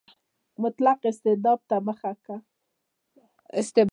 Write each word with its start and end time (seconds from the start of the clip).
مطلق 0.63 0.99
استبداد 1.11 1.59
ته 1.69 1.77
مخه 1.87 2.11
کړه. 2.25 2.37